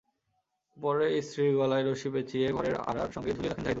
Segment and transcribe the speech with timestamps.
[0.77, 3.69] পরে স্ত্রীর গলায় রশি পেঁচিয়ে ঘরের আড়ার সঙ্গে ঝুলিয়ে রাখেন জাহিদুল।